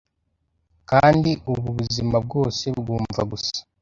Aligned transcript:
Kandi 0.89 1.31
ubu 1.51 1.67
buzima 1.77 2.15
bwose 2.25 2.65
bwumva 2.79 3.21
gusa 3.31 3.57